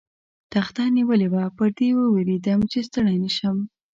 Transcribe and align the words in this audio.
تخته 0.53 0.83
نیولې 0.97 1.27
وه، 1.33 1.43
پر 1.57 1.69
دې 1.77 1.89
وېرېدم، 2.13 2.59
چې 2.71 2.79
ستړی 2.87 3.17
نه 3.23 3.29
شم. 3.37 3.57